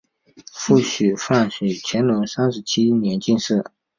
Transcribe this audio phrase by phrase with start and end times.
[0.51, 3.63] 父许学范为乾隆三十七年进士。